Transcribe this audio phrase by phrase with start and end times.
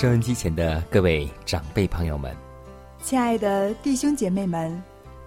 [0.00, 2.32] 收音机前的各位长辈朋友们，
[3.02, 4.80] 亲爱的弟兄姐妹们，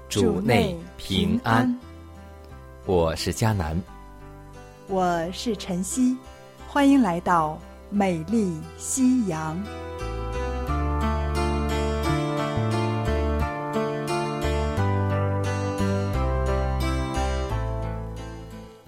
[0.07, 1.77] 主内平安。
[2.85, 3.77] 我是佳南，
[4.87, 6.15] 我是晨曦，
[6.69, 9.61] 欢迎来到美丽夕阳。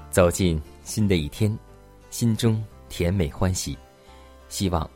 [0.09, 1.59] 走进新的一天，
[2.09, 3.77] 心中甜美欢喜，
[4.47, 4.89] 希望。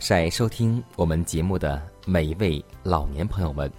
[0.00, 3.70] 晒收听我们节目的每一位老年朋友们，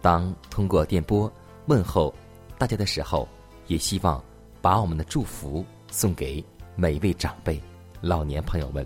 [0.00, 1.30] 当通过电波
[1.66, 2.12] 问候
[2.56, 3.28] 大家的时候，
[3.66, 4.24] 也希望
[4.62, 6.42] 把我们的祝福送给
[6.74, 7.60] 每一位长辈、
[8.00, 8.84] 老年朋友们。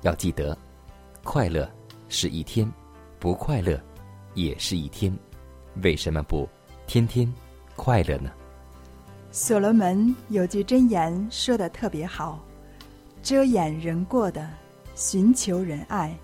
[0.00, 0.56] 要记得，
[1.22, 1.70] 快乐
[2.08, 2.66] 是一天，
[3.18, 3.78] 不快乐
[4.32, 5.14] 也是一天。
[5.82, 6.48] 为什么不
[6.86, 7.30] 天天
[7.76, 8.32] 快乐呢？
[9.30, 12.42] 所罗门有句箴言说的特别好
[13.22, 14.48] ：“遮掩人过的。”
[14.94, 16.16] 寻求仁爱，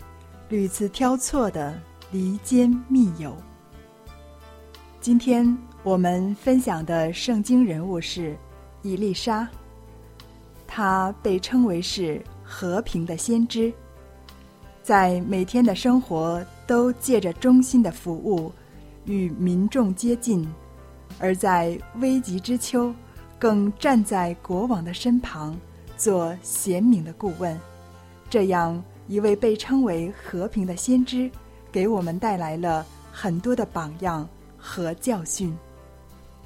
[0.48, 1.76] 屡次挑错的
[2.12, 3.36] 离间密友。
[5.00, 8.36] 今天我们分享的圣经人物是
[8.82, 9.48] 伊丽莎，
[10.68, 13.72] 她被称为是和平的先知，
[14.84, 18.52] 在每天的生活都借着忠心的服务
[19.04, 20.48] 与民众接近，
[21.18, 22.94] 而在危急之秋，
[23.36, 25.58] 更站在国王的身旁
[25.96, 27.58] 做贤明的顾问。
[28.30, 31.28] 这样一位被称为和平的先知，
[31.72, 34.26] 给我们带来了很多的榜样
[34.56, 35.52] 和教训。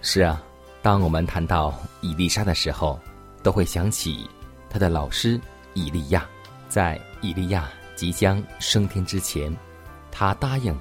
[0.00, 0.42] 是啊，
[0.80, 2.98] 当我们谈到伊丽莎的时候，
[3.42, 4.28] 都会想起
[4.70, 5.38] 他的老师
[5.74, 6.26] 以利亚。
[6.70, 9.54] 在以利亚即将升天之前，
[10.10, 10.74] 他答应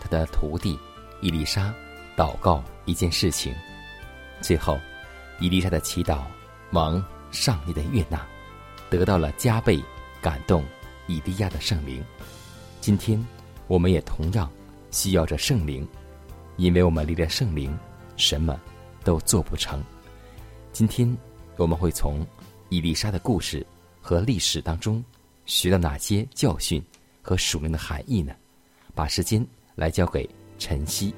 [0.00, 0.78] 他的徒弟
[1.20, 1.74] 伊丽莎
[2.16, 3.52] 祷告一件事情。
[4.40, 4.78] 最后，
[5.40, 6.20] 伊丽莎的祈祷
[6.70, 8.24] 蒙上帝的悦纳，
[8.88, 9.82] 得到了加倍。
[10.24, 10.64] 感动
[11.06, 12.02] 以利亚的圣灵，
[12.80, 13.22] 今天
[13.66, 14.50] 我们也同样
[14.90, 15.86] 需要着圣灵，
[16.56, 17.78] 因为我们离了圣灵，
[18.16, 18.58] 什么
[19.04, 19.84] 都做不成。
[20.72, 21.14] 今天
[21.58, 22.26] 我们会从
[22.70, 23.66] 伊丽莎的故事
[24.00, 25.04] 和历史当中
[25.44, 26.82] 学到哪些教训
[27.20, 28.34] 和属灵的含义呢？
[28.94, 30.26] 把时间来交给
[30.58, 31.14] 晨曦。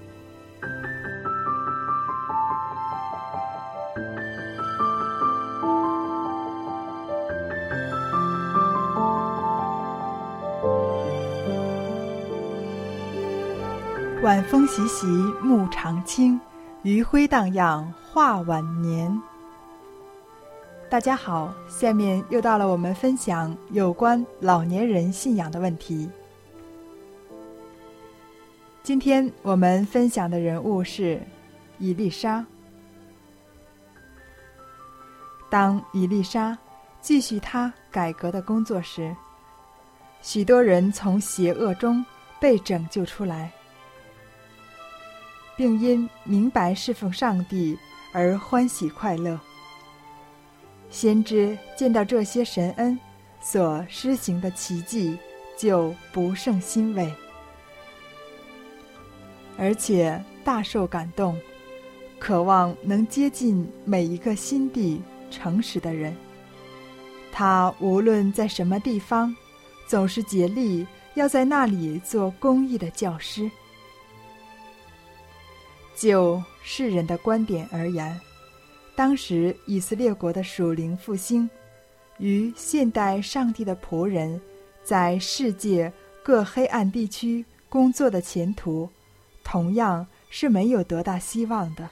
[14.22, 15.06] 晚风习习，
[15.42, 16.40] 木长青，
[16.82, 19.20] 余晖荡漾，画晚年。
[20.88, 26.08] 大家好，下面又到了我们分享有关老年人信仰的问题。
[28.82, 31.20] 今天我们分享的人物是
[31.78, 32.44] 伊丽莎。
[35.50, 36.56] 当伊丽莎
[37.02, 39.14] 继续她改革的工作时，
[40.22, 42.04] 许多人从邪恶中
[42.40, 43.52] 被拯救出来。
[45.56, 47.78] 并因明白侍奉上帝
[48.12, 49.38] 而欢喜快乐。
[50.90, 52.98] 先知见到这些神恩
[53.40, 55.18] 所施行的奇迹，
[55.56, 57.12] 就不胜欣慰，
[59.58, 61.38] 而且大受感动，
[62.18, 66.14] 渴望能接近每一个心地诚实的人。
[67.32, 69.34] 他无论在什么地方，
[69.86, 73.50] 总是竭力要在那里做公益的教师。
[75.96, 78.20] 就世人的观点而言，
[78.94, 81.48] 当时以色列国的属灵复兴，
[82.18, 84.38] 与现代上帝的仆人
[84.84, 85.90] 在世界
[86.22, 88.88] 各黑暗地区工作的前途，
[89.42, 91.88] 同样是没有多大希望的。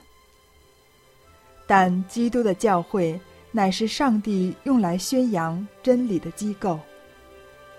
[1.66, 3.18] 但基督的教会
[3.50, 6.78] 乃是上帝用来宣扬真理的机构。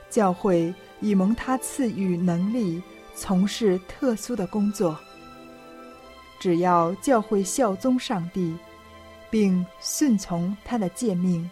[0.10, 2.82] 教会以蒙他赐予能力，
[3.14, 4.98] 从事特殊的工作。
[6.40, 8.56] 只要教会效忠上帝，
[9.30, 11.50] 并顺从他的诫命，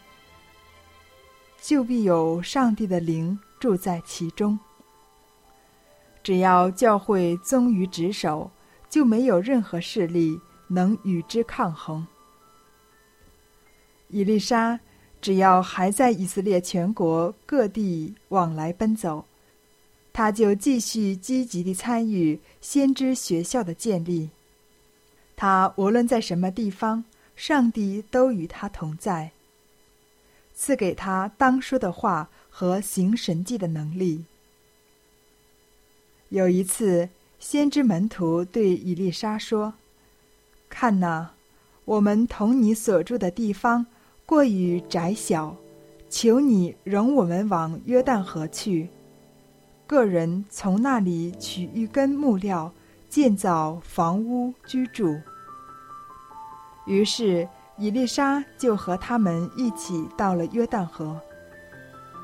[1.62, 4.58] 就必有上帝的灵住在其中。
[6.22, 8.50] 只要教会忠于职守，
[8.90, 12.06] 就没有任何势力能与之抗衡。
[14.10, 14.80] 伊丽莎。
[15.22, 19.24] 只要还在以色列全国各地往来奔走，
[20.12, 24.30] 他就继续积极地参与先知学校的建立。
[25.36, 27.04] 他无论在什么地方，
[27.36, 29.32] 上帝都与他同在，
[30.54, 34.26] 赐给他当说的话和行神迹的能力。
[36.30, 37.10] 有一次，
[37.40, 39.74] 先知门徒对以丽莎说
[40.70, 41.34] ：“看哪，
[41.86, 43.86] 我们同你所住的地方。”
[44.26, 45.58] 过于窄小，
[46.10, 48.88] 求你容我们往约旦河去，
[49.86, 52.74] 个人从那里取一根木料，
[53.14, 55.16] 建造房屋居住。
[56.88, 61.22] 于是伊丽莎就和他们一起到了约旦河，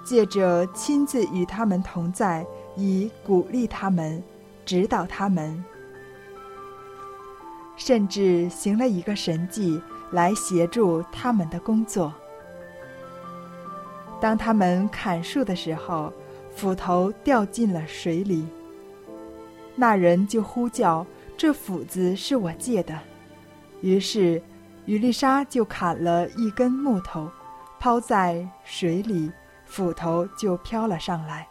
[0.03, 2.43] 借着亲自与他们同在，
[2.75, 4.23] 以鼓励他们，
[4.65, 5.63] 指导他们，
[7.77, 9.79] 甚至行了一个神迹。
[10.11, 12.11] 来协助他们的工作。
[14.19, 16.11] 当他们砍树的时候，
[16.55, 18.47] 斧头掉进了水里。
[19.79, 22.99] 那人就呼叫：“这斧子是我借的。”
[23.79, 24.43] 于是，
[24.85, 27.31] 伊丽莎就砍了一根木头，
[27.79, 29.31] 抛在水里，
[29.63, 31.47] 斧头就飘了上来。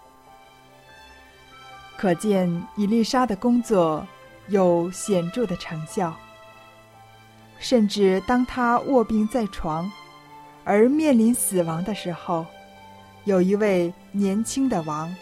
[1.96, 4.06] 可见伊丽莎的工作
[4.48, 6.14] 有显著的成效。
[7.58, 9.90] 甚至当他卧病在床，
[10.64, 12.44] 而面临死亡的时候，
[13.24, 15.12] 有一位年轻的王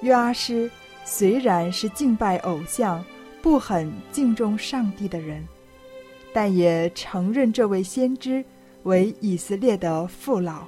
[0.00, 0.70] 约阿施，
[1.04, 3.04] 虽然是敬拜偶像、
[3.40, 5.46] 不很敬重上帝的人，
[6.32, 8.44] 但也承认这位先知
[8.84, 10.64] 为以色列的父老，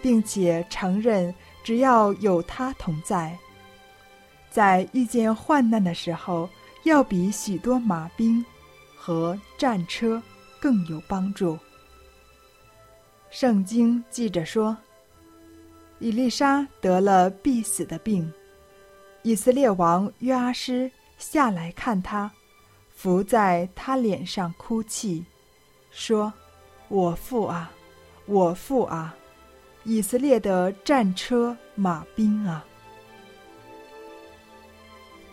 [0.00, 3.38] 并且承认只要有他同在，
[4.50, 6.48] 在遇见患难的时候，
[6.84, 8.44] 要比许多马兵。
[9.02, 10.22] 和战车
[10.60, 11.58] 更有帮助。
[13.30, 14.76] 圣经记着说，
[16.00, 18.30] 伊丽莎得了必死的病，
[19.22, 22.30] 以色列王约阿施下来看他，
[22.94, 25.24] 伏在他脸上哭泣，
[25.90, 26.32] 说
[26.88, 27.70] ：“我父啊，
[28.26, 29.14] 我父啊，
[29.84, 32.64] 以色列的战车马兵啊！”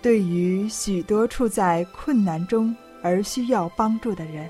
[0.02, 2.76] 对于许多处在困难中。
[3.04, 4.50] 而需要帮助的人，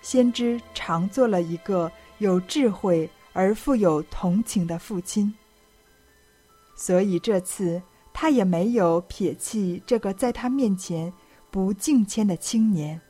[0.00, 5.34] 先知常做了一个有智慧而富有同情的父亲。
[6.76, 7.82] 所以这次
[8.12, 11.12] 他也没有撇弃这个在他面前
[11.50, 13.00] 不敬谦的青年。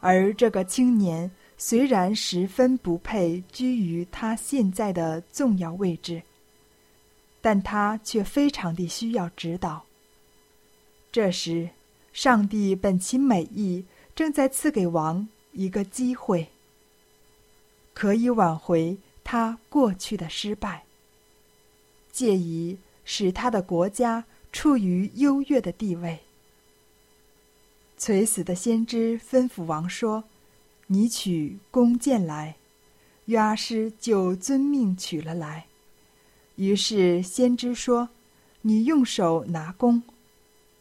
[0.00, 6.22] 而这个青年虽然十分不配居于他现在的重要位置，
[7.40, 9.84] 但他却非常的需要指导。
[11.12, 11.68] 这时。
[12.10, 13.84] 上帝本其美意，
[14.16, 16.48] 正在赐给王一个机会，
[17.94, 20.84] 可以挽回他过去的失败，
[22.10, 22.76] 借以
[23.10, 26.18] 使他的国家处于优越的地位。
[27.96, 30.24] 垂死的先知吩咐王说
[30.88, 32.56] ：“你取弓箭来。”
[33.24, 35.64] 约阿施就遵命取了来。
[36.56, 38.10] 于是先知说
[38.60, 40.02] ：“你用手拿弓。”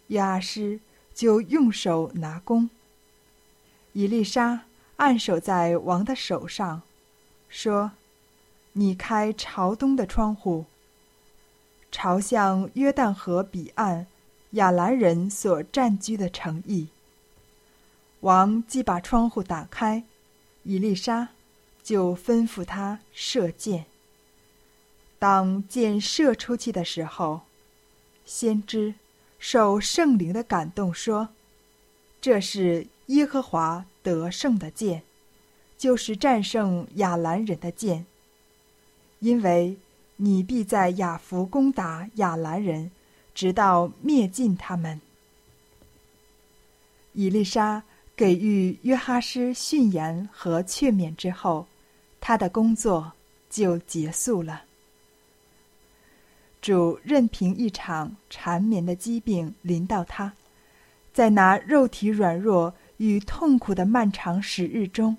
[0.07, 0.81] 约阿施。
[1.17, 2.69] 就用手拿弓。
[3.93, 4.65] 伊丽莎
[4.97, 6.83] 按手在王的手上，
[7.49, 7.93] 说
[8.73, 10.65] ：“你开朝东的窗户，
[11.99, 14.05] 朝向约旦河彼岸
[14.51, 16.89] 亚兰人所占据的城邑。”
[18.21, 20.03] 王既把窗户打开，
[20.61, 21.29] 伊丽莎
[21.81, 23.85] 就吩咐他射箭。
[25.17, 27.41] 当箭射出去的时候，
[28.25, 28.93] 先知。
[29.39, 31.29] 受圣灵的感动，说
[32.21, 35.01] ：“这是耶和华得胜的箭，
[35.79, 38.05] 就是战胜亚兰人的箭。
[39.19, 39.77] 因为
[40.17, 42.91] 你必在亚弗攻打亚兰人，
[43.33, 44.99] 直到灭尽他们。”
[47.13, 47.81] 伊丽莎
[48.15, 51.67] 给予约哈斯训言和劝勉之后，
[52.19, 53.13] 他的工作
[53.49, 54.63] 就结束了。
[56.61, 60.33] 主任凭一场缠绵的疾病临到他，
[61.13, 65.17] 在那肉体软弱与痛苦的漫长时日中，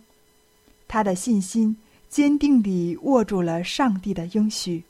[0.87, 1.77] 他的信心
[2.09, 4.83] 坚定地握住了上帝的应许。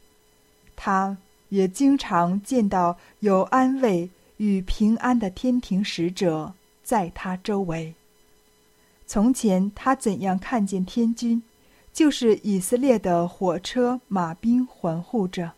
[0.77, 1.17] 他
[1.49, 7.95] 也经常见到有安慰与平安的天庭使者在他周围。
[9.07, 11.43] 从前他怎样看见天君，
[11.93, 15.53] 就是以色列的火车马兵环护着；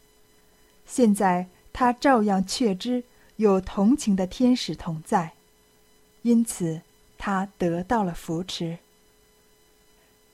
[0.87, 3.03] 现在他照样确知
[3.37, 5.33] 有同情的天使同在，
[6.23, 6.81] 因此
[7.19, 8.79] 他得到了扶持。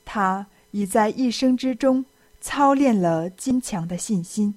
[0.05, 0.45] 他
[0.77, 2.05] 已在一生之中
[2.39, 4.53] 操练了坚强的信心，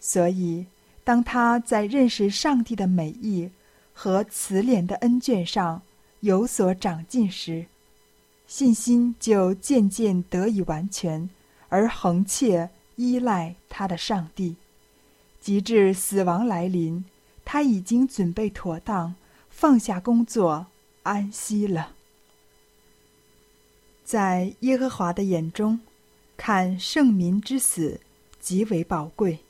[0.00, 0.66] 所以
[1.04, 3.48] 当他在认识上帝的美意
[3.92, 5.82] 和慈怜的恩眷上
[6.18, 7.66] 有所长进时，
[8.48, 11.30] 信心就渐渐得以完全，
[11.68, 14.56] 而恒切依赖他的上帝，
[15.40, 17.04] 及至死亡来临，
[17.44, 19.14] 他已经准备妥当，
[19.48, 20.66] 放下工作，
[21.04, 21.95] 安息了。
[24.06, 25.80] 在耶和华的眼中，
[26.36, 28.00] 看圣民之死
[28.38, 29.40] 极为宝贵。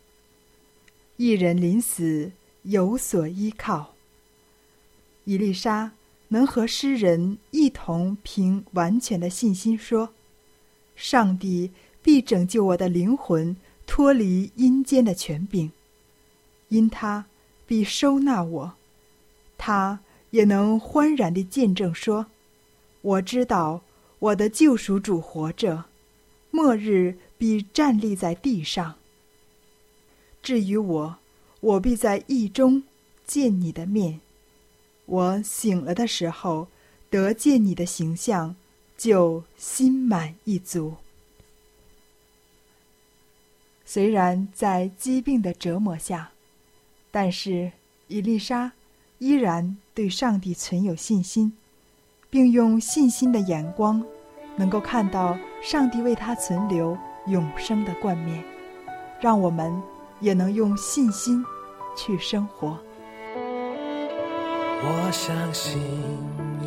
[1.18, 2.32] 一人临死
[2.62, 3.92] 有所依靠。
[5.24, 5.92] 伊丽莎。
[6.28, 10.12] 能和诗人一同凭完全的信心说
[10.96, 11.70] ：“上帝
[12.02, 15.70] 必拯救我的灵魂脱离阴间的权柄，
[16.68, 17.26] 因他
[17.64, 18.74] 必收纳我。”
[19.56, 22.26] 他也能欢然地见证说
[23.02, 23.82] ：“我知道
[24.18, 25.84] 我的救赎主活着，
[26.50, 28.96] 末日必站立在地上。
[30.42, 31.18] 至于我，
[31.60, 32.82] 我必在意中
[33.26, 34.20] 见你的面。”
[35.06, 36.66] 我醒了的时候，
[37.08, 38.56] 得见你的形象，
[38.96, 40.96] 就心满意足。
[43.84, 46.32] 虽然在疾病的折磨下，
[47.12, 47.70] 但是
[48.08, 48.72] 伊丽莎
[49.18, 51.56] 依然对上帝存有信心，
[52.36, 54.04] 并用信心的眼光，
[54.56, 56.94] 能够看到上帝为他存留
[57.28, 58.44] 永生的冠冕。
[59.18, 59.72] 让我们
[60.20, 61.42] 也能用信心
[61.96, 62.76] 去生活。
[64.82, 65.80] 我相信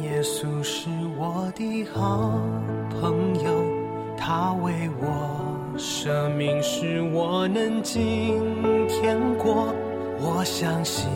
[0.01, 2.41] 耶稣是我的好
[2.89, 3.63] 朋友，
[4.17, 8.41] 他为我舍命，使我能今
[8.87, 9.71] 天过。
[10.19, 11.07] 我相信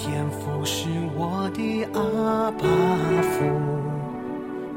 [0.00, 2.64] 天父是我的阿爸
[3.32, 3.36] 父，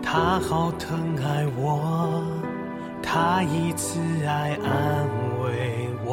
[0.02, 2.24] 他好疼爱我，
[3.04, 5.08] 他以慈爱安
[5.44, 6.10] 慰我。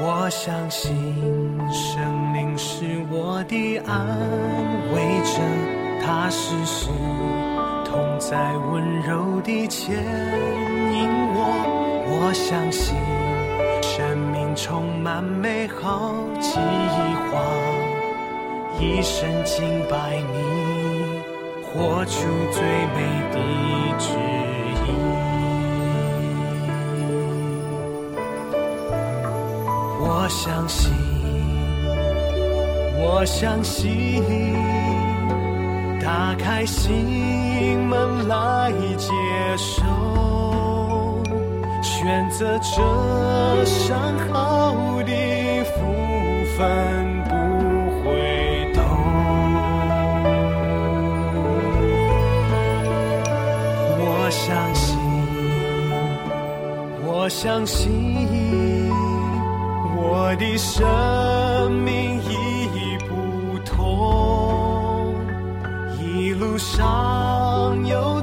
[0.00, 0.90] 我相信
[1.70, 3.92] 生命是我的安
[4.94, 5.38] 慰者，
[6.02, 6.88] 他时时
[7.84, 11.78] 同在温柔地牵引我。
[12.14, 12.96] 我相信
[14.54, 16.58] 充满美好计
[17.30, 17.40] 划，
[18.78, 21.22] 一生敬拜你，
[21.64, 22.98] 活出最美
[23.32, 23.36] 的
[23.98, 24.08] 旨
[24.74, 24.88] 意。
[29.98, 30.92] 我相信，
[32.98, 34.22] 我相信，
[36.00, 39.10] 打开心门来接
[39.56, 39.82] 受，
[42.02, 45.12] 选择这上好的
[45.66, 45.94] 福
[46.58, 47.30] 分不
[48.02, 48.10] 回
[48.74, 48.82] 头。
[54.00, 54.98] 我相信，
[57.06, 58.90] 我相信。
[59.94, 65.14] 我的生命已不同，
[66.00, 68.20] 一路上有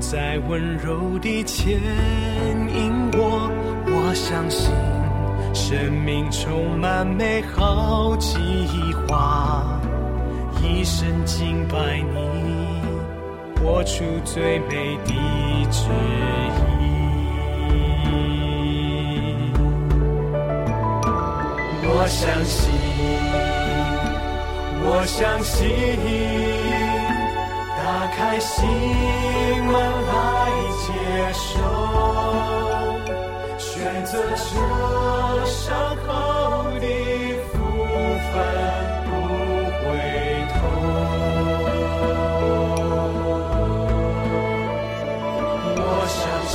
[0.00, 3.48] 在温柔地牵引我，
[3.86, 4.72] 我相信
[5.54, 8.36] 生命充满美好计
[9.06, 9.80] 划，
[10.60, 12.82] 一生敬拜你，
[13.62, 15.12] 活出最美的
[15.70, 15.84] 旨
[16.80, 16.82] 意。
[21.84, 22.72] 我相信，
[24.82, 26.49] 我相信。
[28.30, 28.64] 打开心
[29.64, 30.12] 门来
[30.86, 30.88] 接
[31.32, 31.58] 受。
[33.58, 36.08] 选择这伤口
[36.78, 36.86] 的
[37.50, 37.52] 福
[38.30, 38.32] 分
[39.04, 39.10] 不
[39.80, 39.82] 回
[40.54, 40.56] 头。
[45.74, 46.54] 我相信，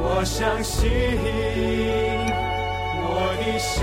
[0.00, 0.80] 我相信，
[3.04, 3.06] 我
[3.36, 3.76] 的生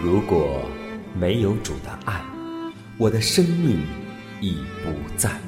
[0.00, 0.62] 如果
[1.18, 2.22] 没有主的爱，
[2.98, 3.84] 我的生命
[4.40, 5.47] 已不在。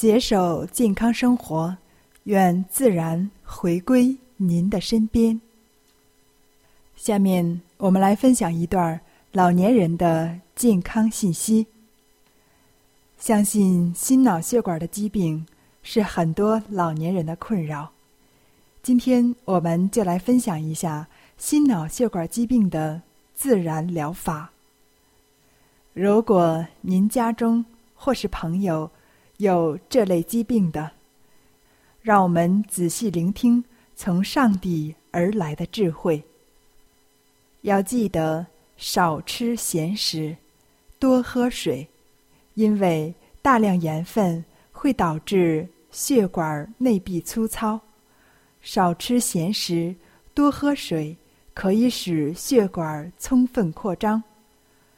[0.00, 1.76] 携手健康生活，
[2.22, 5.40] 愿自然回归您的身边。
[6.94, 9.00] 下面我们来分享一段
[9.32, 11.66] 老年人的健康信息。
[13.18, 15.44] 相信心脑血管的疾病
[15.82, 17.90] 是很多老年人的困扰。
[18.84, 23.02] 今天我们就来分享一下心脑血管疾病的
[23.34, 24.52] 自然疗法。
[25.92, 27.64] 如果您家中
[27.96, 28.88] 或是朋友，
[29.38, 30.90] 有这类疾病的，
[32.02, 36.24] 让我们仔细聆听从上帝而来的智慧。
[37.60, 38.46] 要记得
[38.76, 40.36] 少吃咸食，
[40.98, 41.86] 多喝水，
[42.54, 47.80] 因为大量盐分会导致血管内壁粗糙。
[48.60, 49.94] 少吃咸食，
[50.34, 51.16] 多喝水，
[51.54, 54.20] 可以使血管充分扩张。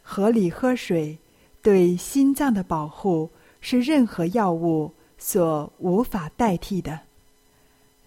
[0.02, 1.18] 合理喝水
[1.60, 3.28] 对心脏的保护。
[3.60, 7.00] 是任何药物所无法代替的，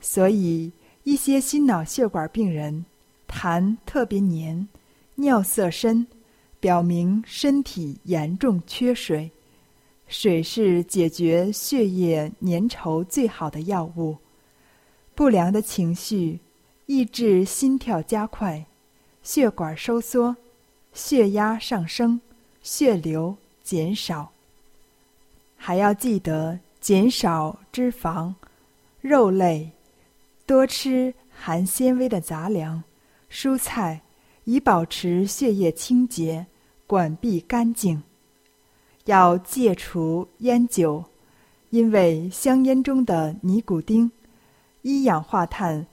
[0.01, 0.71] 所以
[1.03, 2.85] 一些心脑血管病人
[3.27, 4.67] 痰特别黏、
[5.15, 6.07] 尿色深，
[6.59, 9.31] 表明身体严重缺水。
[10.07, 14.17] 水是解决血液粘稠最好的药物。
[15.15, 16.39] 不良的情绪
[16.87, 18.65] 抑制心跳加快，
[19.23, 20.35] 血管收缩，
[20.93, 22.19] 血压上升，
[22.61, 24.32] 血流减少。
[25.65, 28.33] 还要记得减少脂肪、
[28.99, 29.71] 肉类，
[30.45, 32.83] 多吃含纤维的杂粮、
[33.31, 34.01] 蔬菜，
[34.43, 36.45] 以保持血液清洁、
[36.85, 38.03] 管壁干净。
[39.05, 41.01] 要戒除烟酒，
[41.69, 44.11] 因为香烟中的尼古丁、
[44.81, 45.87] 一氧化碳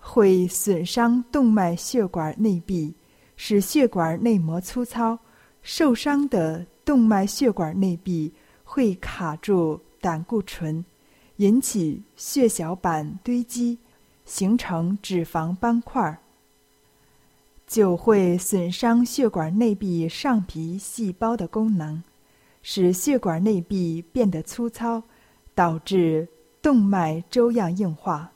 [0.00, 2.92] 会损伤动脉血管内壁，
[3.36, 5.16] 使血管内膜粗糙。
[5.62, 8.32] 受伤的动脉血管内壁。
[8.74, 10.84] 会卡住胆固醇，
[11.36, 13.78] 引起血小板堆积，
[14.24, 16.18] 形成脂肪斑块儿。
[17.68, 22.02] 酒会损伤血管内壁上皮细胞的功能，
[22.64, 25.00] 使血管内壁变得粗糙，
[25.54, 26.26] 导致
[26.60, 28.32] 动脉粥样硬化。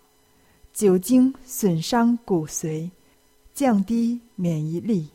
[0.73, 2.89] 酒精损伤骨髓，
[3.53, 5.09] 降低免疫力。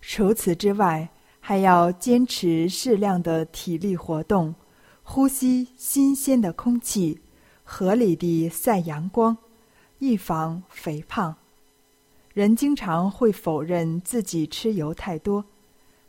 [0.00, 1.10] 除此之外，
[1.44, 4.54] 还要坚持适量的体力活动，
[5.02, 7.20] 呼吸新鲜的空气，
[7.64, 9.36] 合理地晒阳光，
[9.98, 11.34] 预防肥胖。
[12.32, 15.44] 人经常会否认自己吃油太多，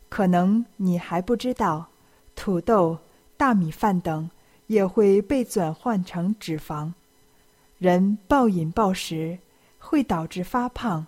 [0.07, 1.87] 可能你还不知道，
[2.35, 2.99] 土豆、
[3.35, 4.29] 大米饭等
[4.67, 6.93] 也会被转换成脂肪。
[7.79, 9.39] 人暴饮暴食
[9.79, 11.07] 会导致发胖，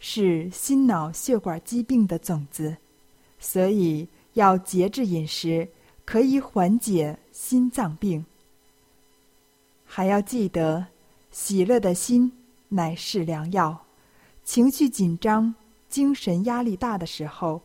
[0.00, 2.76] 是心脑血管疾病的种子。
[3.42, 5.68] 所以要节制饮食，
[6.04, 8.24] 可以缓解心脏病。
[9.84, 10.86] 还要记得，
[11.32, 12.32] 喜乐的心
[12.68, 13.84] 乃是良药。
[14.44, 15.52] 情绪紧张、
[15.88, 17.60] 精神压力大的时候，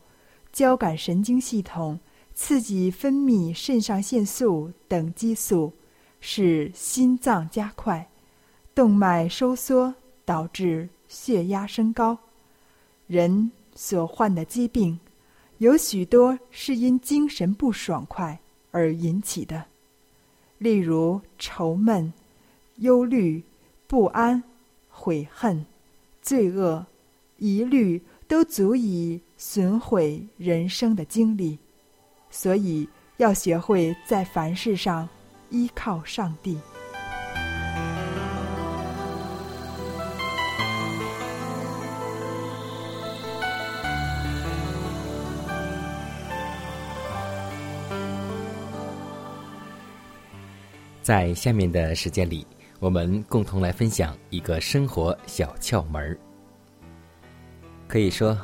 [0.52, 2.00] 交感神经系统
[2.34, 5.72] 刺激分泌肾上腺素等激素，
[6.20, 8.10] 使心脏加快，
[8.74, 12.18] 动脉收缩，导致血压升高。
[13.06, 14.98] 人所患的疾病。
[15.58, 18.38] 有许多是因精神不爽快
[18.70, 19.64] 而引起的，
[20.58, 22.12] 例如愁闷、
[22.76, 23.42] 忧虑、
[23.86, 24.42] 不安、
[24.88, 25.66] 悔恨、
[26.22, 26.86] 罪恶、
[27.38, 31.58] 疑虑，都足以损毁人生的精力。
[32.30, 35.08] 所以，要学会在凡事上
[35.50, 36.56] 依靠上帝。
[51.08, 52.46] 在下面的时间里，
[52.80, 56.14] 我们共同来分享一个生活小窍门儿。
[57.86, 58.38] 可以说，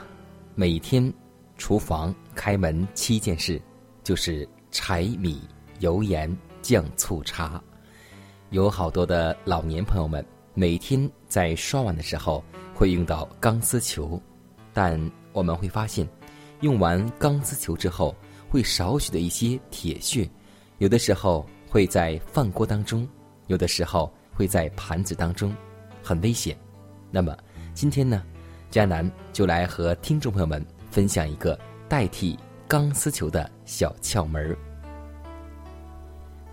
[0.54, 1.12] 每天
[1.58, 3.60] 厨房开门七件事，
[4.02, 5.42] 就是柴米
[5.80, 7.62] 油盐酱醋茶。
[8.48, 10.24] 有好多的老年朋友们，
[10.54, 12.42] 每天在刷碗的时候
[12.74, 14.18] 会用到钢丝球，
[14.72, 14.98] 但
[15.34, 16.08] 我们会发现，
[16.62, 18.16] 用完钢丝球之后，
[18.48, 20.26] 会少许的一些铁屑，
[20.78, 21.46] 有的时候。
[21.74, 23.04] 会在饭锅当中，
[23.48, 25.52] 有的时候会在盘子当中，
[26.04, 26.56] 很危险。
[27.10, 27.36] 那么
[27.74, 28.22] 今天呢，
[28.70, 31.58] 佳南就来和听众朋友们分享一个
[31.88, 34.56] 代替钢丝球的小窍门儿。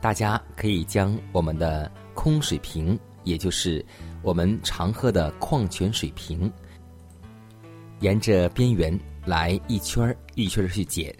[0.02, 3.86] 大家可以将我们的空水瓶，也就是
[4.24, 6.52] 我们常喝的矿泉水瓶，
[8.00, 11.16] 沿着边缘来一圈儿一圈儿去剪。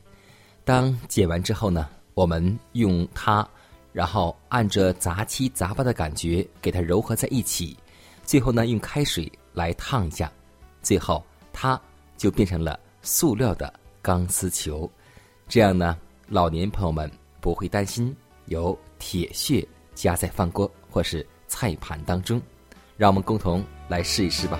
[0.66, 3.48] 当剪完之后呢，我们用它。
[3.94, 7.78] 然后按着杂七杂八的感觉给它揉合在一起，
[8.24, 10.32] 最后呢用开水来烫一下，
[10.82, 11.80] 最后它
[12.18, 14.90] 就变成了塑料的钢丝球。
[15.48, 22.42] 这样呢，老年朋友们不会担心有铁屑夹在饭锅或是菜盘当中。
[22.98, 24.60] 让我们共同来试一试吧。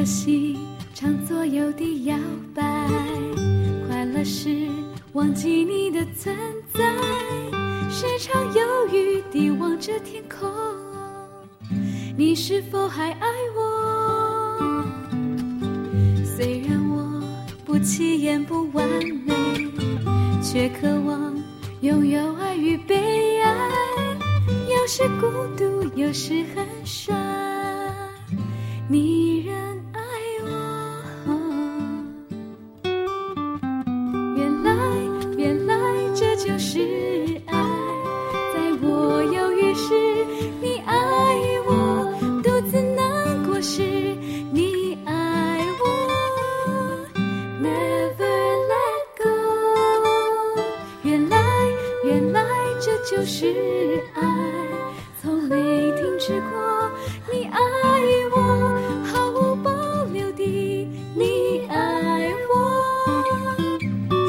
[0.00, 0.56] 的心
[0.94, 2.16] 常左右地摇
[2.54, 2.88] 摆，
[3.86, 4.66] 快乐时
[5.12, 6.34] 忘记你的存
[6.72, 6.96] 在，
[7.90, 10.48] 时常犹豫地望着天空，
[12.16, 14.86] 你是否还爱我？
[16.24, 17.22] 虽然我
[17.66, 18.88] 不起眼不完
[19.26, 19.34] 美，
[20.42, 21.36] 却渴望
[21.82, 23.68] 拥有爱与被爱，
[24.66, 25.26] 有时孤
[25.58, 27.14] 独，有时很帅。
[28.88, 29.54] 你仍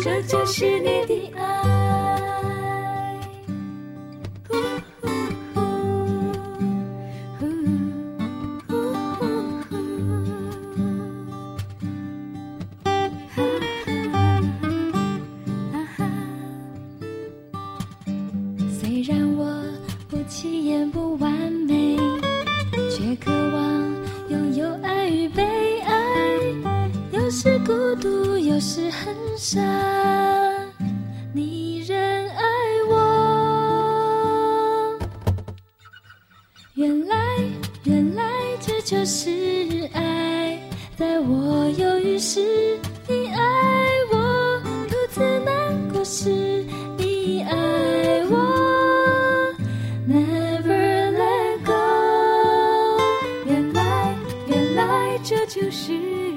[0.04, 1.01] 这就是你
[55.24, 56.31] 这就是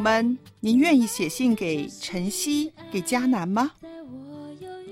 [0.00, 3.70] 友们，您愿意写信给晨曦、给迦南吗？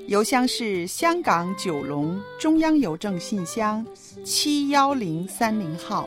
[0.06, 3.86] 邮箱是香港九龙中央邮政信箱
[4.22, 6.06] 七幺零三零号，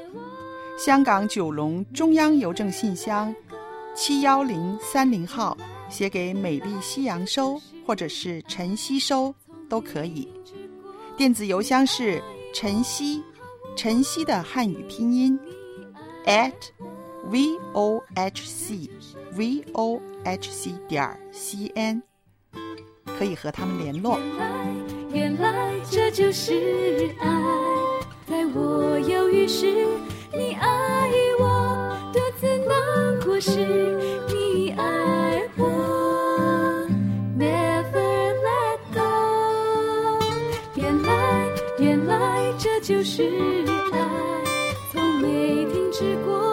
[0.77, 3.35] 香港九龙中央邮政信箱
[3.95, 5.57] 七幺零三零号，
[5.89, 9.33] 写给美丽夕阳收或者是晨曦收
[9.67, 10.27] 都可以。
[11.17, 12.21] 电子邮箱是
[12.53, 13.23] 晨曦，
[13.75, 15.39] 晨曦的汉语拼音
[16.27, 16.53] at
[17.29, 18.89] v o h c
[19.35, 22.01] v o h c 点 c n，
[23.17, 24.19] 可以和他们联络。
[24.19, 24.65] 原来，
[25.13, 27.27] 原来这就是爱，
[28.27, 29.65] 在我犹豫时，
[30.33, 33.65] 你爱我；独自难过时，
[34.27, 36.87] 你爱我。
[37.37, 38.99] Never let go。
[40.75, 43.23] 原来，原来这就是
[43.91, 43.99] 爱，
[44.91, 46.50] 从没停止过。